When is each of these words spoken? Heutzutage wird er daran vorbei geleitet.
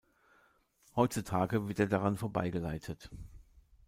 Heutzutage 0.95 1.67
wird 1.67 1.77
er 1.77 1.85
daran 1.85 2.17
vorbei 2.17 2.49
geleitet. 2.49 3.11